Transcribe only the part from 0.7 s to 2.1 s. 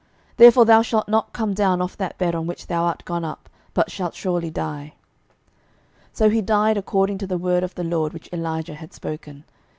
shalt not come down off